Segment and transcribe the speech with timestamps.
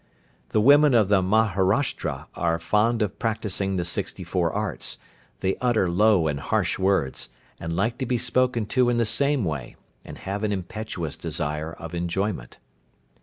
[0.49, 4.97] The women of the Maharashtra are fond of practising the sixty four arts,
[5.41, 9.45] they utter low and harsh words, and like to be spoken to in the same
[9.45, 12.57] way, and have an impetuous desire of enjoyment.